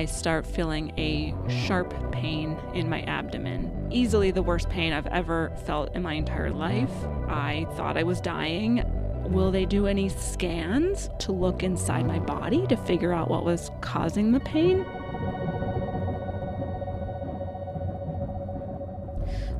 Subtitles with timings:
[0.00, 1.34] I start feeling a
[1.66, 3.88] sharp pain in my abdomen.
[3.90, 6.90] Easily the worst pain I've ever felt in my entire life.
[7.28, 8.82] I thought I was dying.
[9.28, 13.70] Will they do any scans to look inside my body to figure out what was
[13.82, 14.86] causing the pain?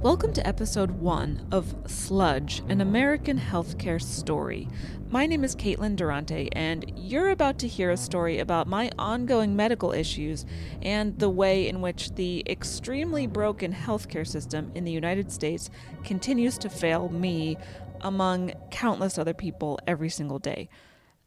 [0.03, 4.67] Welcome to episode one of Sludge, an American healthcare story.
[5.11, 9.55] My name is Caitlin Durante, and you're about to hear a story about my ongoing
[9.57, 10.47] medical issues
[10.81, 15.69] and the way in which the extremely broken healthcare system in the United States
[16.03, 17.59] continues to fail me
[18.01, 20.71] among countless other people every single day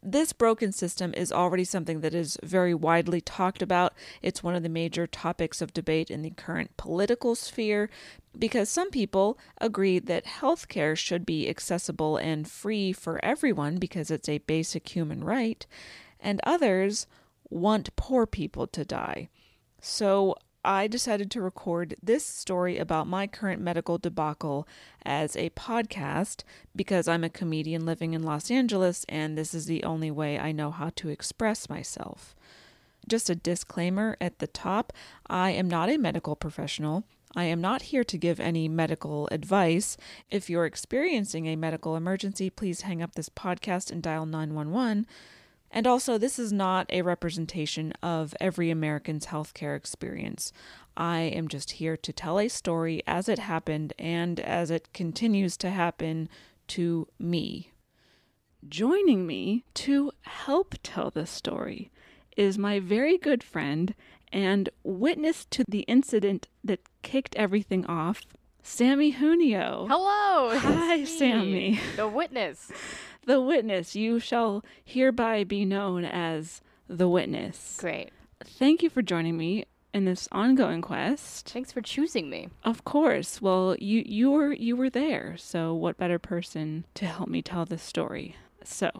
[0.04, 3.94] this broken system is already something that is very widely talked about.
[4.20, 7.88] It's one of the major topics of debate in the current political sphere
[8.38, 14.28] because some people agree that healthcare should be accessible and free for everyone because it's
[14.28, 15.66] a basic human right,
[16.20, 17.06] and others
[17.48, 19.28] want poor people to die.
[19.80, 24.66] So I decided to record this story about my current medical debacle
[25.04, 26.42] as a podcast
[26.74, 30.52] because I'm a comedian living in Los Angeles and this is the only way I
[30.52, 32.34] know how to express myself.
[33.06, 34.92] Just a disclaimer at the top
[35.26, 37.04] I am not a medical professional.
[37.36, 39.96] I am not here to give any medical advice.
[40.30, 45.06] If you're experiencing a medical emergency, please hang up this podcast and dial 911.
[45.74, 50.52] And also, this is not a representation of every American's healthcare experience.
[50.96, 55.56] I am just here to tell a story as it happened and as it continues
[55.56, 56.28] to happen
[56.68, 57.72] to me.
[58.68, 61.90] Joining me to help tell this story
[62.36, 63.96] is my very good friend
[64.32, 68.22] and witness to the incident that kicked everything off,
[68.62, 69.86] Sammy Junio.
[69.90, 70.56] Hello.
[70.56, 71.80] Hi, Sammy.
[71.96, 72.70] The witness.
[73.26, 73.96] the witness.
[73.96, 77.76] You shall hereby be known as the witness.
[77.78, 78.10] Great.
[78.42, 81.48] Thank you for joining me in this ongoing quest.
[81.48, 82.48] Thanks for choosing me.
[82.64, 83.40] Of course.
[83.40, 85.36] Well, you you were you were there.
[85.38, 88.36] So what better person to help me tell this story?
[88.64, 88.90] So,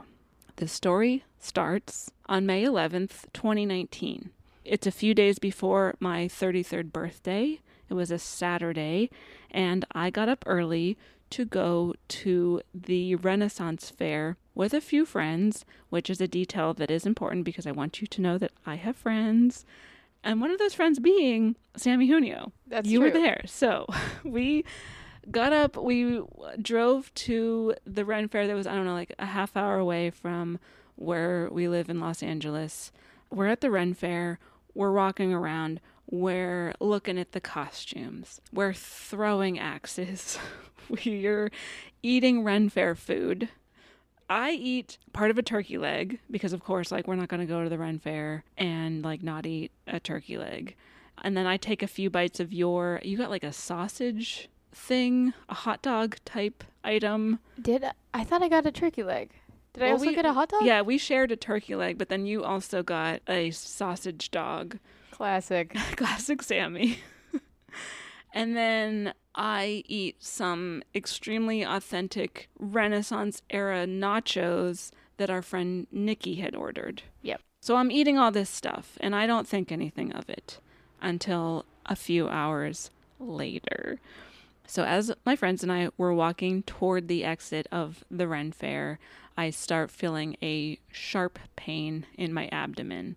[0.56, 4.31] the story starts on May 11th, 2019.
[4.65, 7.61] It's a few days before my 33rd birthday.
[7.89, 9.11] It was a Saturday,
[9.51, 10.97] and I got up early
[11.34, 16.93] to go to the Renaissance Fair with a few friends, which is a detail that
[16.93, 19.67] is important because I want you to know that I have friends.
[20.23, 22.53] And one of those friends being Sammy Junio.
[22.69, 23.09] That's you true.
[23.09, 23.41] were there.
[23.47, 23.87] So
[24.25, 24.65] we
[25.28, 26.23] got up, we
[26.62, 30.11] drove to the Ren Fair that was, I don't know, like a half hour away
[30.11, 30.61] from
[30.94, 32.93] where we live in Los Angeles.
[33.28, 34.39] We're at the Ren Fair,
[34.73, 40.39] we're walking around, we're looking at the costumes, we're throwing axes,
[41.06, 41.50] we're
[42.03, 43.49] eating Ren Fair food.
[44.28, 47.47] I eat part of a turkey leg because, of course, like we're not going to
[47.47, 50.77] go to the Ren Fair and like not eat a turkey leg.
[51.23, 55.33] And then I take a few bites of your, you got like a sausage thing,
[55.49, 57.39] a hot dog type item.
[57.61, 59.31] Did I, I thought I got a turkey leg?
[59.75, 60.62] Did I Well, also we- get a hot dog?
[60.65, 64.78] Yeah, we shared a turkey leg, but then you also got a sausage dog.
[65.11, 65.73] Classic.
[65.97, 66.99] Classic Sammy.
[68.34, 76.55] and then I eat some extremely authentic Renaissance era nachos that our friend Nikki had
[76.55, 77.03] ordered.
[77.22, 77.41] Yep.
[77.61, 80.59] So I'm eating all this stuff and I don't think anything of it
[81.00, 83.99] until a few hours later.
[84.67, 88.99] So as my friends and I were walking toward the exit of the Ren Fair,
[89.37, 93.17] I start feeling a sharp pain in my abdomen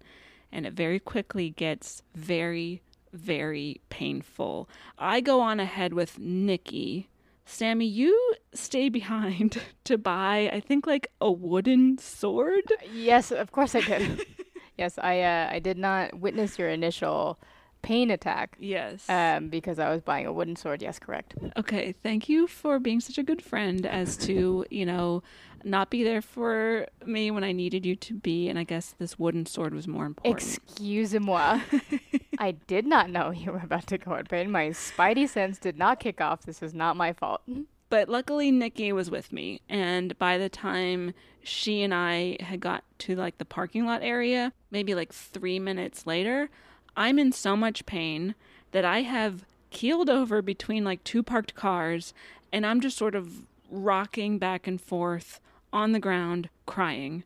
[0.51, 2.81] and it very quickly gets very
[3.13, 4.69] very painful.
[4.97, 7.09] I go on ahead with Nikki.
[7.45, 12.71] Sammy, you stay behind to buy I think like a wooden sword.
[12.91, 14.25] yes, of course I did.
[14.77, 17.39] yes, I uh, I did not witness your initial
[17.83, 19.07] pain attack Yes.
[19.07, 20.81] um, because I was buying a wooden sword.
[20.81, 21.35] Yes, correct.
[21.55, 25.21] Okay, thank you for being such a good friend as to, you know,
[25.63, 29.17] not be there for me when I needed you to be, and I guess this
[29.17, 30.59] wooden sword was more important.
[30.67, 31.61] Excuse-moi.
[32.39, 34.51] I did not know you were about to go in pain.
[34.51, 36.43] My spidey sense did not kick off.
[36.43, 37.41] This is not my fault.
[37.89, 41.13] but luckily Nikki was with me, and by the time
[41.43, 46.05] she and I had got to like the parking lot area, maybe like 3 minutes
[46.05, 46.49] later,
[46.95, 48.35] I'm in so much pain
[48.71, 52.13] that I have keeled over between like two parked cars
[52.51, 55.39] and I'm just sort of rocking back and forth
[55.77, 57.23] on the ground crying.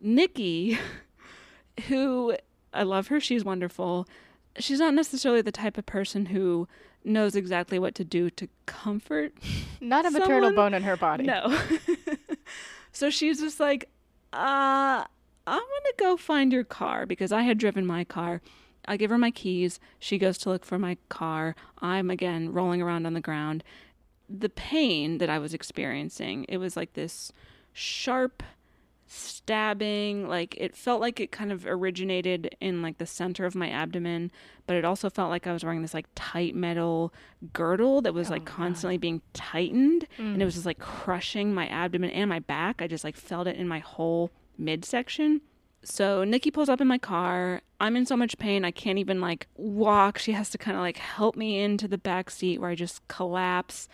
[0.00, 0.78] Nikki,
[1.88, 2.36] who
[2.72, 4.08] I love her, she's wonderful.
[4.58, 6.66] She's not necessarily the type of person who
[7.04, 9.32] knows exactly what to do to comfort.
[9.80, 11.24] Not a maternal bone in her body.
[11.24, 11.60] No.
[12.92, 13.90] so she's just like,
[14.32, 15.04] uh,
[15.46, 18.40] I'm going to go find your car because I had driven my car.
[18.86, 19.78] I give her my keys.
[19.98, 21.54] She goes to look for my car.
[21.80, 23.62] I'm again rolling around on the ground.
[24.28, 27.30] The pain that I was experiencing, it was like this
[27.74, 28.42] sharp
[29.06, 33.68] stabbing like it felt like it kind of originated in like the center of my
[33.68, 34.30] abdomen
[34.66, 37.12] but it also felt like i was wearing this like tight metal
[37.52, 38.54] girdle that was Oh, like God.
[38.54, 40.44] constantly being tightened and it Mm.
[40.46, 42.80] was just like crushing my abdomen and my back.
[42.82, 45.42] I just like felt it in my whole midsection.
[45.84, 47.60] So nikki pulls up in my car.
[47.80, 50.18] I'm in so much pain i can't even like walk.
[50.18, 53.06] She has to kind of like help me into the back seat where i just
[53.08, 53.88] collapse.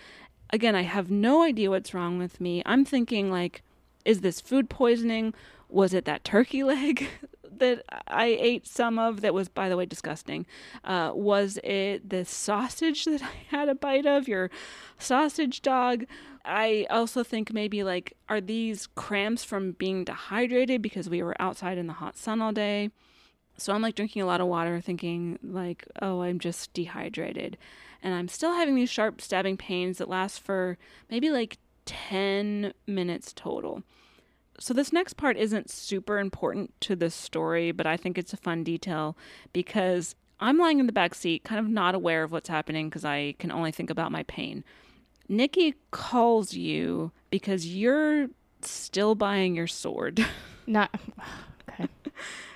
[0.51, 2.63] Again i have no idea what's wrong with me.
[2.65, 3.63] I'm thinking like
[4.05, 5.35] is this food poisoning?
[5.69, 7.09] Was it that turkey leg
[7.59, 10.47] that I ate some of that was, by the way, disgusting?
[10.85, 14.29] Uh, was it the sausage that I had a bite of?
[14.29, 14.51] Your
[14.99, 16.05] sausage dog?
[16.45, 21.79] I also think maybe like, are these cramps from being dehydrated because we were outside
[21.79, 22.91] in the hot sun all day?
[23.59, 27.59] So I'm like drinking a lot of water, thinking like, oh, I'm just dehydrated.
[28.03, 30.79] And I'm still having these sharp stabbing pains that last for
[31.11, 31.59] maybe like
[31.91, 33.83] 10 minutes total.
[34.61, 38.37] So this next part isn't super important to the story, but I think it's a
[38.37, 39.17] fun detail
[39.53, 43.05] because I'm lying in the back seat, kind of not aware of what's happening because
[43.05, 44.63] I can only think about my pain.
[45.29, 48.29] Nikki calls you because you're
[48.63, 50.25] still buying your sword.
[50.69, 50.95] Not
[51.71, 51.89] okay.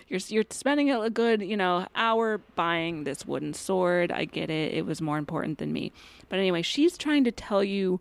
[0.07, 4.75] you're you're spending a good you know hour buying this wooden sword i get it
[4.75, 5.91] it was more important than me
[6.29, 8.01] but anyway she's trying to tell you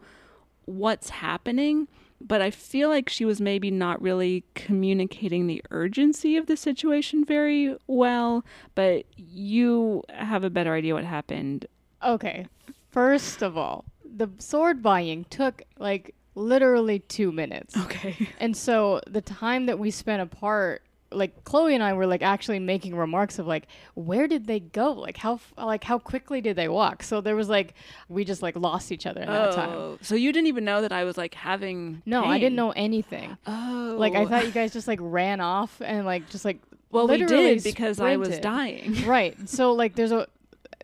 [0.65, 1.87] what's happening
[2.21, 7.25] but i feel like she was maybe not really communicating the urgency of the situation
[7.25, 8.43] very well
[8.75, 11.65] but you have a better idea what happened
[12.05, 12.47] Okay.
[12.91, 17.77] First of all, the sword buying took like literally two minutes.
[17.77, 20.83] okay And so the time that we spent apart,
[21.15, 24.91] like Chloe and I were like actually making remarks of like, where did they go?
[24.93, 27.03] Like how like how quickly did they walk?
[27.03, 27.73] So there was like
[28.09, 29.69] we just like lost each other in that time.
[29.69, 32.71] oh so you didn't even know that i was like having No, I didn't know
[32.71, 33.37] anything.
[33.47, 36.59] oh Like I thought you guys just like ran off and like just like
[36.91, 39.37] well we did because i was dying right.
[39.49, 40.27] So like there's a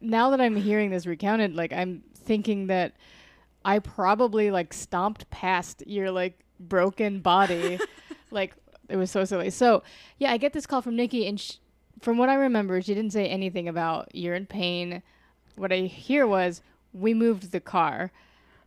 [0.01, 2.93] now that I'm hearing this recounted, like I'm thinking that
[3.65, 7.79] I probably like stomped past your like broken body.
[8.31, 8.55] like
[8.89, 9.49] it was so silly.
[9.49, 9.83] So
[10.17, 11.57] yeah, I get this call from Nikki, and sh-
[12.01, 15.01] from what I remember, she didn't say anything about you're in pain.
[15.55, 16.61] What I hear was
[16.93, 18.11] we moved the car,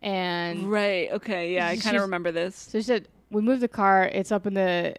[0.01, 3.69] and right okay yeah i kind of remember this so she said, We moved the
[3.69, 4.97] car, it's up in the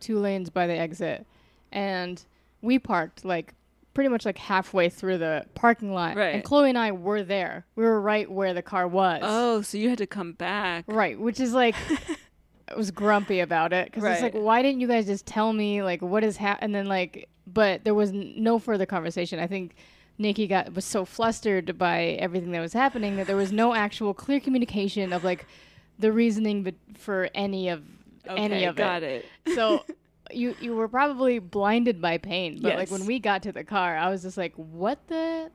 [0.00, 1.26] two lanes by the exit.
[1.72, 2.22] And
[2.62, 3.54] we parked like
[3.94, 6.16] pretty much like halfway through the parking lot.
[6.16, 6.34] Right.
[6.34, 7.66] And Chloe and I were there.
[7.76, 9.20] We were right where the car was.
[9.22, 10.84] Oh, so you had to come back.
[10.88, 11.18] Right.
[11.18, 11.74] Which is like,
[12.76, 16.02] was grumpy about it because it's like, why didn't you guys just tell me like
[16.02, 16.64] what is happening?
[16.66, 19.38] And then like, but there was n- no further conversation.
[19.38, 19.74] I think
[20.18, 24.14] Nikki got was so flustered by everything that was happening that there was no actual
[24.14, 25.46] clear communication of like
[25.98, 27.82] the reasoning but for any of
[28.26, 29.24] any Okay, of got it.
[29.46, 29.54] it.
[29.54, 29.84] So
[30.30, 33.96] you you were probably blinded by pain, but like when we got to the car,
[33.96, 35.50] I was just like, what the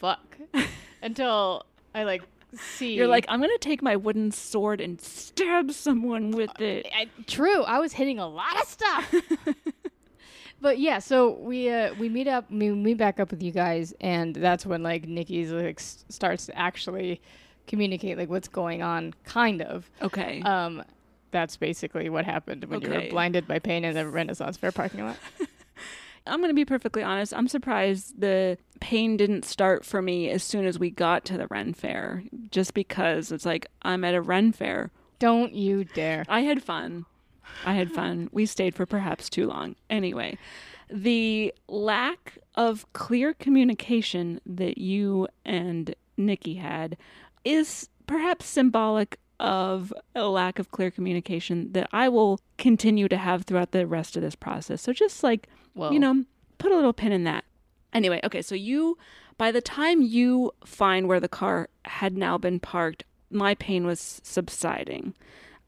[0.00, 0.36] fuck?
[1.02, 1.64] Until
[1.94, 2.22] I like
[2.58, 6.86] see You're like, I'm gonna take my wooden sword and stab someone with it.
[6.94, 7.62] I, true.
[7.62, 9.14] I was hitting a lot of stuff.
[10.60, 13.94] but yeah, so we uh, we meet up, we meet back up with you guys,
[14.00, 17.20] and that's when like Nikki's like s- starts to actually
[17.66, 19.90] communicate like what's going on, kind of.
[20.02, 20.42] Okay.
[20.42, 20.82] Um,
[21.30, 25.04] that's basically what happened when you were blinded by pain in the Renaissance Fair parking
[25.04, 25.16] lot.
[26.26, 27.34] I'm gonna be perfectly honest.
[27.34, 31.46] I'm surprised the pain didn't start for me as soon as we got to the
[31.48, 32.22] Ren Fair.
[32.50, 34.90] Just because it's like I'm at a Ren Fair.
[35.18, 36.24] Don't you dare!
[36.28, 37.04] I had fun.
[37.64, 38.28] I had fun.
[38.32, 39.76] We stayed for perhaps too long.
[39.90, 40.38] Anyway,
[40.90, 46.96] the lack of clear communication that you and Nikki had
[47.44, 53.44] is perhaps symbolic of a lack of clear communication that I will continue to have
[53.44, 54.82] throughout the rest of this process.
[54.82, 56.24] So just like, Well, you know,
[56.58, 57.44] put a little pin in that.
[57.92, 58.98] Anyway, okay, so you,
[59.38, 64.20] by the time you find where the car had now been parked, my pain was
[64.24, 65.14] subsiding.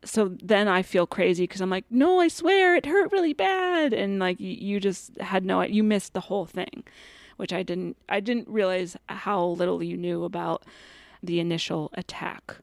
[0.05, 3.93] So then I feel crazy because I'm like, no, I swear it hurt really bad,
[3.93, 6.85] and like you just had no, you missed the whole thing,
[7.37, 10.65] which I didn't, I didn't realize how little you knew about
[11.23, 12.57] the initial attack.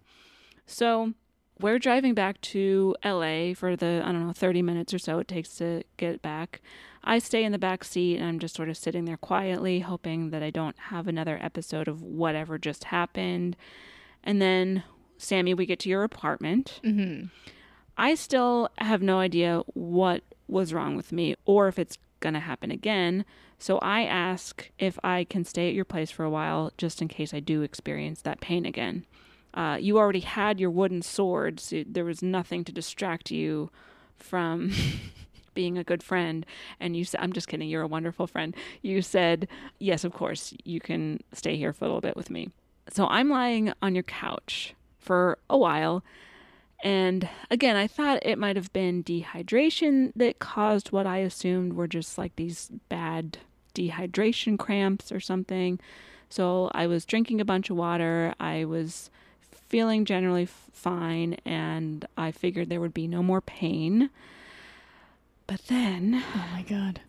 [0.65, 1.13] So
[1.59, 5.27] we're driving back to LA for the, I don't know, 30 minutes or so it
[5.27, 6.61] takes to get back.
[7.03, 10.29] I stay in the back seat and I'm just sort of sitting there quietly, hoping
[10.29, 13.57] that I don't have another episode of whatever just happened.
[14.23, 14.83] And then,
[15.17, 16.79] Sammy, we get to your apartment.
[16.83, 17.25] hmm
[17.95, 22.39] I still have no idea what was wrong with me or if it's going to
[22.39, 23.23] happen again.
[23.59, 27.07] So I ask if I can stay at your place for a while just in
[27.07, 29.05] case I do experience that pain again.
[29.53, 33.69] Uh, you already had your wooden sword, so there was nothing to distract you
[34.15, 34.71] from
[35.53, 36.45] being a good friend.
[36.79, 38.55] And you said, I'm just kidding, you're a wonderful friend.
[38.81, 39.47] You said,
[39.79, 42.49] Yes, of course, you can stay here for a little bit with me.
[42.89, 46.03] So I'm lying on your couch for a while.
[46.83, 51.87] And again, I thought it might have been dehydration that caused what I assumed were
[51.87, 53.37] just like these bad
[53.73, 55.79] dehydration cramps or something.
[56.29, 58.33] So I was drinking a bunch of water.
[58.39, 59.09] I was
[59.73, 64.11] feeling generally fine, and I figured there would be no more pain.
[65.47, 67.01] But then, Oh my god.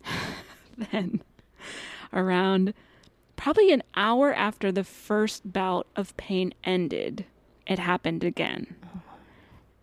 [0.91, 1.21] then,
[2.11, 2.73] around
[3.35, 7.25] probably an hour after the first bout of pain ended,
[7.67, 8.75] it happened again.
[8.83, 9.01] Oh.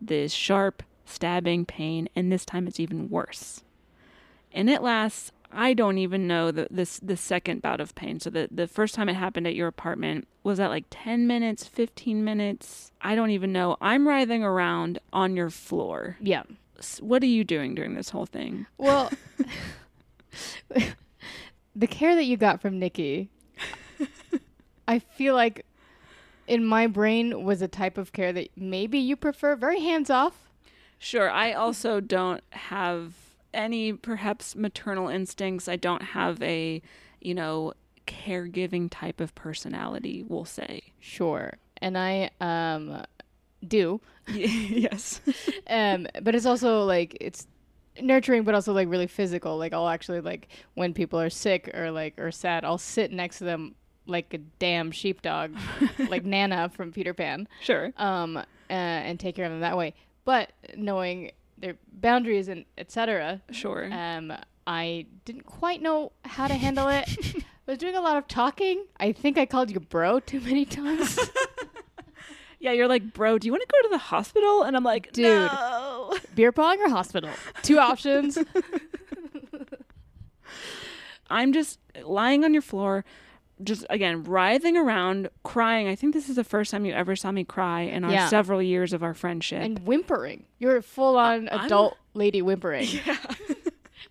[0.01, 3.63] This sharp, stabbing pain, and this time it's even worse.
[4.53, 8.21] And it lasts, I don't even know the this the second bout of pain.
[8.21, 11.67] So the, the first time it happened at your apartment was that like 10 minutes,
[11.67, 12.91] 15 minutes.
[13.01, 13.77] I don't even know.
[13.81, 16.17] I'm writhing around on your floor.
[16.21, 16.43] Yeah.
[17.01, 18.67] What are you doing during this whole thing?
[18.77, 19.11] Well,
[21.77, 23.29] the care that you got from Nikki,
[24.89, 25.65] I feel like
[26.49, 30.51] in my brain was a type of care that maybe you prefer, very hands off.
[30.99, 31.31] Sure.
[31.31, 33.15] I also don't have
[33.55, 35.69] any perhaps maternal instincts.
[35.69, 36.83] I don't have a,
[37.21, 37.75] you know,
[38.07, 40.83] caregiving type of personality, we'll say.
[41.01, 41.55] Sure.
[41.79, 43.05] And I um
[43.67, 44.01] do.
[44.29, 45.21] yes.
[45.69, 47.47] Um but it's also like it's
[48.01, 49.57] nurturing but also like really physical.
[49.59, 53.39] Like I'll actually like when people are sick or like or sad, I'll sit next
[53.39, 53.75] to them
[54.07, 55.55] like a damn sheepdog,
[56.09, 57.47] like Nana from Peter Pan.
[57.61, 57.93] Sure.
[57.97, 59.95] um, uh, and take care of them that way.
[60.25, 61.31] But knowing
[61.63, 63.89] their boundaries and etc., Sure.
[63.91, 64.33] um,
[64.67, 67.09] I didn't quite know how to handle it.
[67.67, 68.85] I was doing a lot of talking.
[69.01, 71.19] I think I called you bro too many times.
[72.61, 74.65] yeah, you're like, bro, do you want to go to the hospital?
[74.65, 75.25] And I'm like, Dude.
[75.27, 76.15] no.
[76.35, 77.31] Beer pong or hospital?
[77.63, 78.37] Two options.
[81.31, 83.05] I'm just lying on your floor,
[83.65, 85.89] just again, writhing around, crying.
[85.89, 88.29] I think this is the first time you ever saw me cry in our Yeah.
[88.29, 89.63] several years of our friendship.
[89.63, 90.45] and whimpering.
[90.59, 92.87] You're a full on I'm- adult lady whimpering.
[93.07, 93.17] yeah.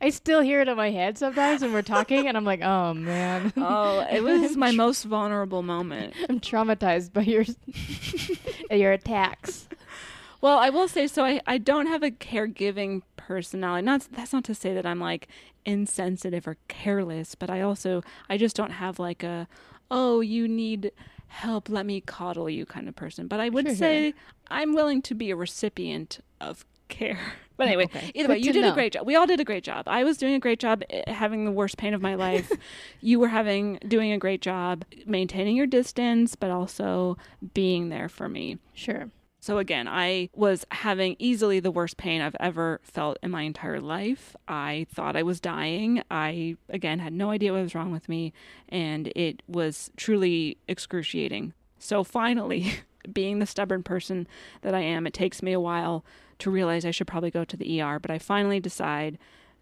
[0.03, 2.93] I still hear it in my head sometimes when we're talking, and I'm like, oh
[2.96, 3.53] man.
[3.58, 6.15] oh, it was my most vulnerable moment.
[6.27, 7.46] I'm traumatized by your
[8.72, 9.67] your attacks.
[10.41, 11.24] Well, I will say so.
[11.24, 13.85] I, I don't have a caregiving personality.
[13.85, 15.27] Not that's not to say that I'm like
[15.65, 19.47] insensitive or careless, but I also I just don't have like a
[19.89, 20.91] oh you need
[21.27, 23.27] help let me coddle you kind of person.
[23.27, 24.13] But I would Sure, say
[24.50, 27.19] I'm willing to be a recipient of care.
[27.57, 28.11] But anyway, Okay.
[28.15, 28.71] either way, you did know.
[28.71, 29.05] a great job.
[29.05, 29.83] We all did a great job.
[29.88, 32.51] I was doing a great job eh, having the worst pain of my life.
[33.01, 37.17] you were having doing a great job maintaining your distance, but also
[37.53, 38.57] being there for me.
[38.73, 39.11] Sure.
[39.41, 43.81] So again, I was having easily the worst pain I've ever felt in my entire
[43.81, 44.36] life.
[44.48, 46.03] I thought I was dying.
[46.12, 48.33] I again had no idea what was wrong with me,
[48.69, 51.53] and it was truly excruciating.
[51.79, 52.71] So finally,
[53.12, 54.27] being the stubborn person
[54.62, 56.05] that I am, it takes me a while
[56.38, 59.17] to realize I should probably go to the ER, but I finally decide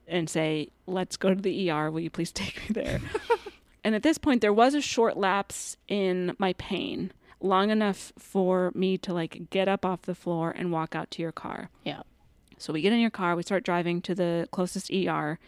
[0.09, 1.89] and say, "Let's go to the ER.
[1.89, 2.99] Will you please take me there?"
[3.85, 8.71] and at this point there was a short lapse in my pain long enough for
[8.75, 11.69] me to like get up off the floor and walk out to your car.
[11.83, 12.01] Yeah.
[12.57, 15.39] So we get in your car, we start driving to the closest ER,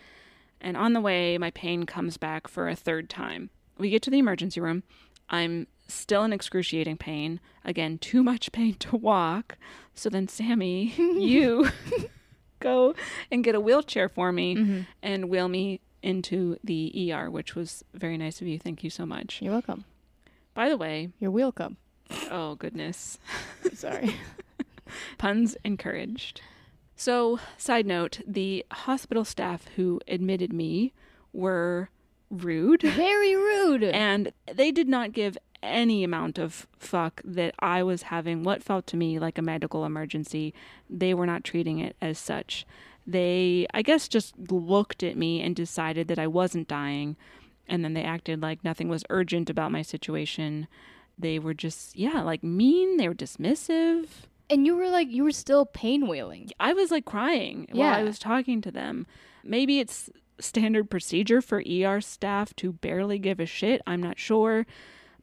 [0.62, 3.50] and on the way my pain comes back for a third time.
[3.78, 4.84] We get to the emergency room.
[5.30, 7.40] I'm still in excruciating pain.
[7.66, 9.58] Again, too much pain to walk.
[9.96, 11.68] So then Sammy, you
[12.60, 12.96] go
[13.32, 14.80] and get a wheelchair for me Mm-hmm.
[15.02, 18.58] and wheel me into the ER, which was very nice of you.
[18.58, 19.42] Thank you so much.
[19.42, 19.84] You're welcome.
[20.54, 21.78] By the way, You're welcome.
[22.30, 23.18] oh goodness.
[23.74, 24.16] Sorry.
[25.18, 26.42] Puns encouraged.
[26.96, 30.94] So, side note, the hospital staff who admitted me
[31.34, 31.90] were
[32.30, 33.84] rude Very rude.
[33.84, 38.86] and they did not give any amount of fuck that I was having what felt
[38.88, 40.54] to me like a medical emergency.
[40.90, 42.66] They were not treating it as such.
[43.08, 47.16] They, I guess, just looked at me and decided that I wasn't dying.
[47.72, 50.68] And then they acted like nothing was urgent about my situation.
[51.18, 52.98] They were just, yeah, like mean.
[52.98, 54.08] They were dismissive.
[54.50, 56.50] and you were like, you were still pain wailing.
[56.60, 59.08] I was like crying while I was talking to them.
[59.44, 60.10] Maybe it's
[60.40, 63.82] standard procedure for ER staff to barely give a shit.
[63.88, 64.66] I'm not sure.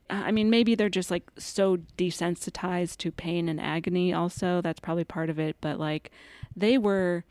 [0.09, 4.63] Uh, I mean, maybe they're just like so desensitized to pain and agony, also.
[4.63, 5.57] That's probably part of it.
[5.61, 6.11] But like,
[6.57, 7.25] they were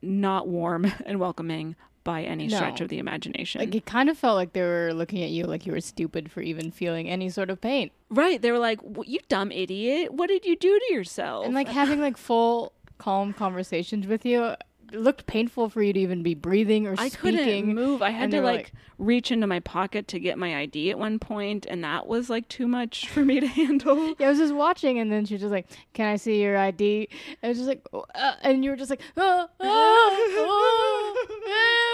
[0.00, 3.60] not warm and welcoming by any stretch of the imagination.
[3.60, 6.30] Like it kind of felt like they were looking at you like you were stupid
[6.30, 7.90] for even feeling any sort of pain.
[8.10, 8.40] right.
[8.40, 10.12] They were like, you dumb idiot.
[10.12, 11.46] What did you do to yourself?
[11.46, 14.54] And like having like full calm conversations with you
[14.94, 17.36] it looked painful for you to even be breathing or I speaking.
[17.38, 18.00] couldn't move.
[18.02, 21.18] I had to were like, reach into my pocket to get my ID at one
[21.18, 24.14] point, and that was like too much for me to handle.
[24.18, 26.56] Yeah, I was just watching, and then she was just like, "Can I see your
[26.56, 27.08] ID?"
[27.42, 31.26] And I was just like, "Oh, uh," and you were just like, "Oh, oh, oh,
[31.46, 31.90] ew."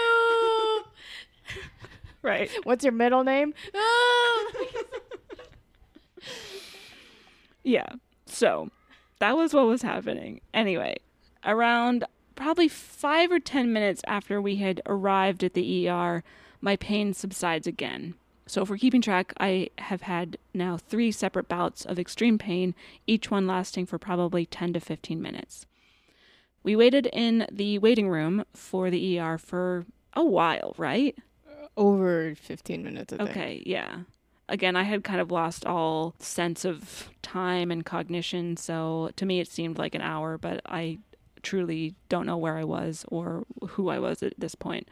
[2.21, 2.49] right.
[2.63, 4.51] "What's your middle name?" "Oh."
[7.63, 7.87] Yeah.
[8.25, 8.69] So
[9.19, 10.41] that was what was happening.
[10.53, 10.97] Anyway,
[11.45, 16.23] around probably five or 10 minutes after we had arrived at the ER,
[16.59, 18.15] my pain subsides again.
[18.47, 22.75] So, for keeping track, I have had now three separate bouts of extreme pain,
[23.07, 25.65] each one lasting for probably 10 to 15 minutes.
[26.63, 29.85] We waited in the waiting room for the ER for
[30.15, 31.17] a while, right?
[31.77, 33.13] Over fifteen minutes.
[33.13, 33.23] I.
[33.23, 33.99] Okay, yeah.
[34.49, 39.39] Again, I had kind of lost all sense of time and cognition, so to me
[39.39, 40.99] it seemed like an hour, but I
[41.41, 44.89] truly don't know where I was or who I was at this point.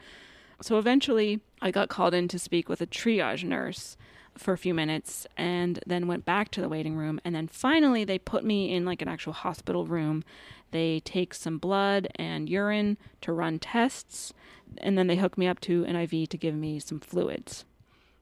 [0.62, 3.96] So eventually, I got called in to speak with a triage nurse
[4.36, 7.20] for a few minutes and then went back to the waiting room.
[7.24, 10.22] And then finally, they put me in like an actual hospital room.
[10.70, 14.32] They take some blood and urine to run tests,
[14.78, 17.64] and then they hook me up to an IV to give me some fluids.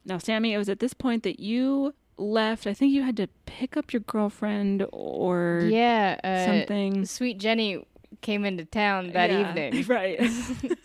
[0.04, 2.66] Now, Sammy, it was at this point that you left.
[2.66, 6.18] I think you had to pick up your girlfriend or Yeah.
[6.24, 7.04] Uh, something.
[7.04, 7.84] Sweet Jenny
[8.22, 9.84] came into town that Yeah, evening.
[9.88, 10.20] Right.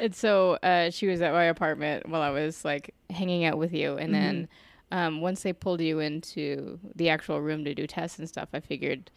[0.00, 3.72] And so uh, she was at my apartment while I was like hanging out with
[3.72, 3.96] you.
[3.96, 4.48] And then
[4.90, 8.58] um, once they pulled you into the actual room to do tests and stuff, I
[8.60, 9.10] figured,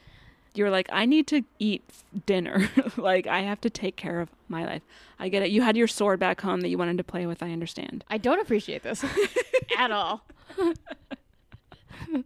[0.58, 1.84] you were like, I need to eat
[2.26, 2.70] dinner.
[2.98, 4.82] like, I have to take care of my life.
[5.20, 5.50] I get it.
[5.52, 7.42] You had your sword back home that you wanted to play with.
[7.44, 8.04] I understand.
[8.10, 9.04] I don't appreciate this
[9.78, 10.24] at all.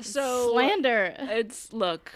[0.00, 1.14] So Slander.
[1.18, 2.12] it's look.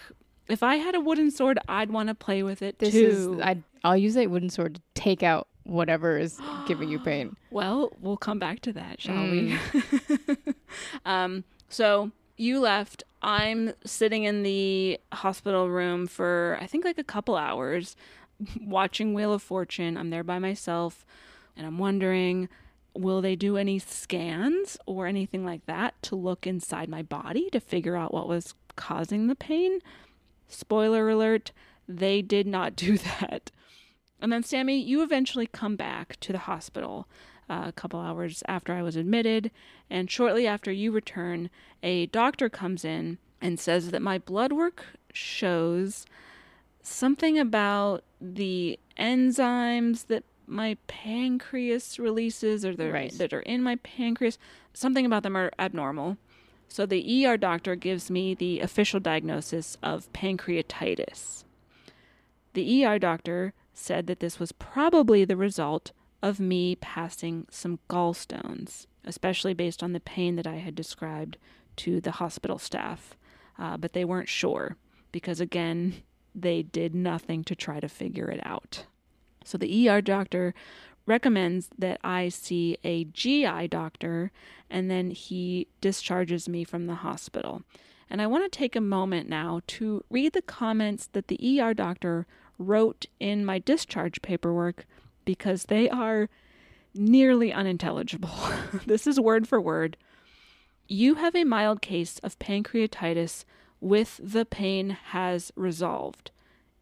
[0.47, 3.37] If I had a wooden sword, I'd want to play with it This too.
[3.37, 7.35] is, I, I'll use that wooden sword to take out whatever is giving you pain.
[7.51, 9.57] Well, we'll come back to that, shall we?
[11.05, 13.03] um, so you left.
[13.21, 17.95] I'm sitting in the hospital room for I think like a couple hours
[18.59, 19.95] watching Wheel of Fortune.
[19.95, 21.05] I'm there by myself
[21.55, 22.49] and I'm wondering
[22.93, 27.59] will they do any scans or anything like that to look inside my body to
[27.59, 29.79] figure out what was causing the pain?
[30.47, 31.51] Spoiler alert,
[31.87, 33.51] they did not do that.
[34.21, 37.07] And then, Sammy, you eventually come back to the hospital
[37.49, 39.51] uh, a couple hours after I was admitted.
[39.89, 41.49] And shortly after you return,
[41.81, 46.05] a doctor comes in and says that my blood work shows
[46.83, 53.17] something about the enzymes that my pancreas releases or the, Right.
[53.17, 54.37] that are in my pancreas.
[54.73, 56.17] Something about them are abnormal.
[56.67, 61.43] So the ER doctor gives me the official diagnosis of pancreatitis.
[62.53, 68.85] The ER doctor said that this was probably the result of me passing some gallstones,
[69.05, 71.37] especially based on the pain that I had described
[71.77, 73.15] to the hospital staff.
[73.57, 74.77] Uh, but they weren't sure
[75.11, 76.03] because, again,
[76.33, 78.85] they did nothing to try to figure it out.
[79.43, 80.53] So the ER doctor
[81.05, 84.31] recommends that I see a GI doctor
[84.69, 87.63] and then he discharges me from the hospital.
[88.09, 91.73] And I want to take a moment now to read the comments that the ER
[91.73, 92.27] doctor
[92.61, 94.85] wrote in my discharge paperwork
[95.25, 96.29] because they are
[96.93, 98.29] nearly unintelligible.
[98.85, 99.97] this is word for word.
[100.87, 103.45] You have a mild case of pancreatitis
[103.79, 106.31] with the pain has resolved.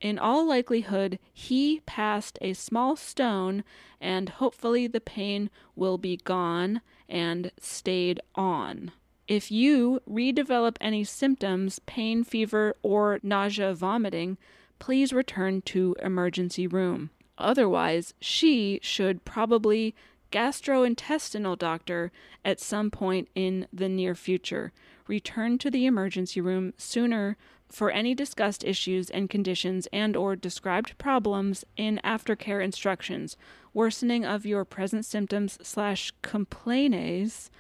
[0.02, 3.64] In all likelihood, he passed a small stone,
[4.00, 8.92] and hopefully the pain will be gone and stayed on.
[9.28, 14.38] If you redevelop any symptoms, pain, fever, or nausea, vomiting,
[14.80, 17.10] please return to emergency room.
[17.38, 19.96] Otherwise, she should probably
[20.32, 22.12] gastrointestinal doctor
[22.46, 24.72] at some point in the near future.
[25.08, 27.36] Return to the emergency room sooner
[27.68, 33.38] for any discussed issues and conditions and or described problems in aftercare instructions
[33.74, 37.52] worsening of your present symptoms slash complaints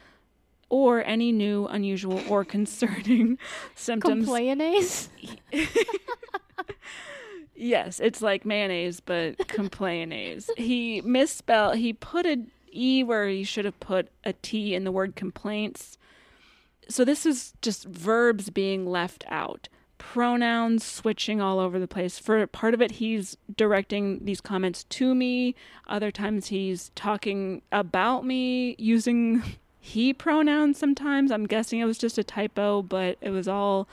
[0.69, 3.37] or any new unusual or concerning
[3.75, 5.09] symptoms Complainase?
[7.55, 10.49] Yes, it's like mayonnaise, but complainase.
[10.57, 11.75] he misspelled.
[11.75, 12.37] He put a
[12.71, 15.97] e where he should have put a t in the word complaints.
[16.87, 19.67] So this is just verbs being left out.
[19.97, 22.17] pronouns switching all over the place.
[22.17, 25.53] For part of it, he's directing these comments to me.
[25.87, 29.43] Other times, he's talking about me using
[29.79, 31.31] he pronouns sometimes.
[31.31, 33.87] I'm guessing it was just a typo, but it was all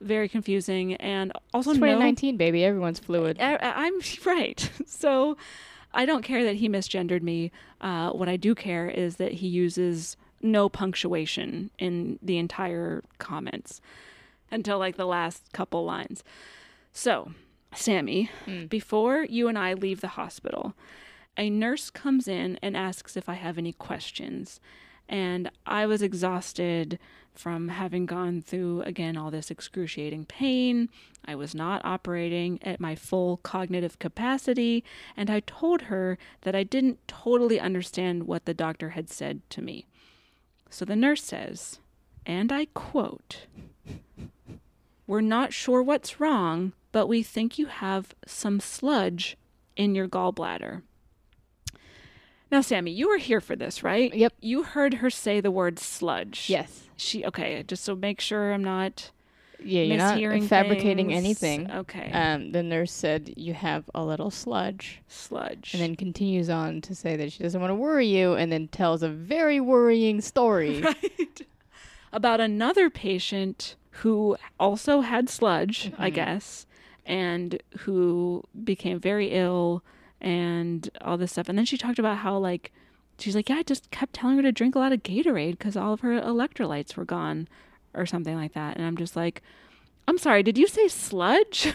[0.00, 0.94] very confusing.
[0.96, 2.64] And also, It's no, 2019, baby.
[2.64, 3.38] Everyone's fluid.
[3.40, 4.70] I, I'm right.
[4.86, 5.36] So
[5.92, 7.50] I don't care that he misgendered me.
[7.80, 13.80] Uh, what I do care is that he uses no punctuation in the entire comments
[14.50, 16.24] until like the last couple lines.
[16.92, 17.32] So,
[17.74, 18.30] Sammy,
[18.68, 20.74] before you and I leave the hospital,
[21.36, 24.60] a nurse comes in and asks if I have any questions.
[25.10, 26.98] And I was exhausted
[27.34, 30.88] from having gone through, again, all this excruciating pain.
[31.24, 34.84] I was not operating at my full cognitive capacity.
[35.16, 39.60] And I told her that I didn't totally understand what the doctor had said to
[39.60, 39.86] me.
[40.70, 41.80] So the nurse says,
[42.24, 43.46] and I quote,
[45.08, 49.36] We're not sure what's wrong, but we think you have some sludge
[49.74, 50.82] in your gallbladder.
[52.50, 54.12] Now, Sammy, you were here for this, right?
[54.12, 54.32] Yep.
[54.40, 56.50] You heard her say the word sludge.
[56.50, 56.88] Yes.
[56.96, 59.10] She okay, just so make sure I'm not
[59.62, 61.18] Yeah, you're not mishearing fabricating things.
[61.18, 61.70] anything.
[61.70, 62.10] Okay.
[62.12, 65.70] Um, the nurse said you have a little sludge, sludge.
[65.72, 68.68] and then continues on to say that she doesn't want to worry you, and then
[68.68, 70.80] tells a very worrying story.
[70.82, 71.42] right.
[72.12, 76.66] About another patient who also had sludge, I guess,
[77.06, 79.82] and who became very ill
[80.20, 81.48] and all this stuff.
[81.48, 82.72] And then she talked about how, like,
[83.18, 85.76] she's like, yeah, I just kept telling her to drink a lot of Gatorade because
[85.76, 87.48] all of her electrolytes were gone
[87.94, 88.76] or something like that.
[88.76, 89.42] And I'm just like,
[90.08, 91.72] I'm sorry, did you say sludge?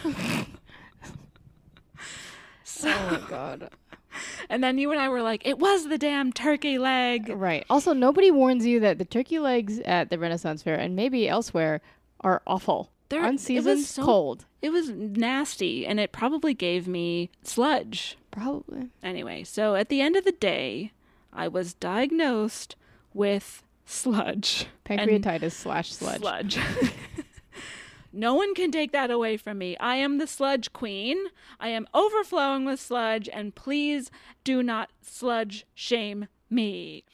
[2.64, 3.70] so, oh my god.
[4.48, 7.28] and then you and I were like, it was the damn turkey leg.
[7.28, 7.64] Right.
[7.70, 11.80] Also, nobody warns you that the turkey legs at the Renaissance Fair and maybe elsewhere
[12.20, 12.90] are awful.
[13.08, 14.46] They're- it was so- cold.
[14.62, 18.16] It was nasty and it probably gave me sludge.
[18.30, 18.88] Probably.
[19.02, 20.92] Anyway, so at the end of the day,
[21.32, 22.76] I was diagnosed
[23.14, 24.66] with sludge.
[24.84, 26.20] Pancreatitis slash sludge.
[26.20, 26.58] Sludge.
[28.12, 29.76] no one can take that away from me.
[29.78, 31.16] I am the sludge queen.
[31.60, 34.10] I am overflowing with sludge, and please
[34.44, 37.04] do not sludge shame me.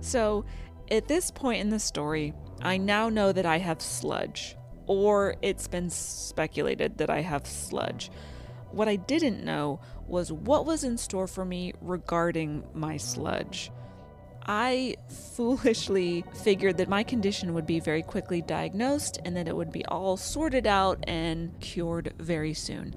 [0.00, 0.44] So,
[0.90, 5.68] at this point in the story, I now know that I have sludge, or it's
[5.68, 8.10] been speculated that I have sludge.
[8.70, 13.70] What I didn't know was what was in store for me regarding my sludge.
[14.46, 19.72] I foolishly figured that my condition would be very quickly diagnosed and that it would
[19.72, 22.94] be all sorted out and cured very soon.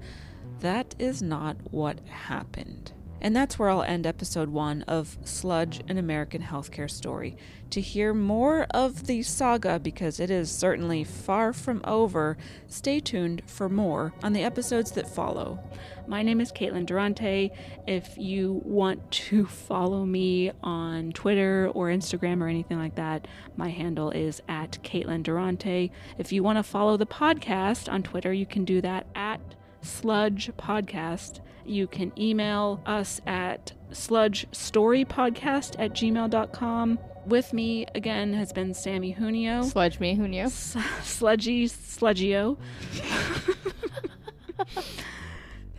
[0.60, 2.92] That is not what happened.
[3.20, 7.36] And that's where I'll end episode one of Sludge, an American Healthcare Story.
[7.70, 13.42] To hear more of the saga, because it is certainly far from over, stay tuned
[13.46, 15.58] for more on the episodes that follow.
[16.06, 17.50] My name is Caitlin Durante.
[17.86, 23.26] If you want to follow me on Twitter or Instagram or anything like that,
[23.56, 25.90] my handle is at Caitlin Durante.
[26.16, 29.40] If you want to follow the podcast on Twitter, you can do that at
[29.82, 31.40] Sludge Podcast.
[31.68, 36.98] You can email us at sludgestorypodcast at gmail.com.
[37.26, 39.62] With me again has been Sammy Junio.
[39.62, 40.44] Sludge me, knew?
[40.44, 42.56] S- sludgy Sludgio.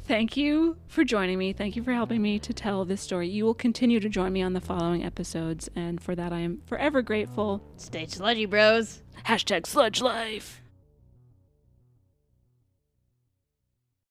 [0.04, 1.54] Thank you for joining me.
[1.54, 3.30] Thank you for helping me to tell this story.
[3.30, 6.62] You will continue to join me on the following episodes, and for that I am
[6.66, 7.62] forever grateful.
[7.78, 9.04] Stay sludgy, bros.
[9.26, 10.62] Hashtag sludge life.